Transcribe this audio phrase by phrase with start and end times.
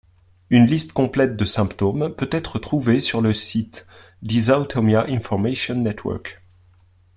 [0.49, 3.85] Une liste complète de symptômes peut être trouvée sur le site
[4.23, 6.41] Dysautonomia Information Network.